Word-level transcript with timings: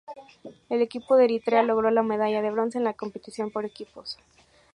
El 0.69 0.81
equipo 0.81 1.15
de 1.15 1.25
Eritrea 1.25 1.61
logró 1.61 1.91
la 1.91 2.01
medalla 2.01 2.41
de 2.41 2.49
bronce 2.49 2.79
en 2.79 2.83
la 2.85 2.95
competición 2.95 3.51
por 3.51 3.65
equipos. 3.65 4.17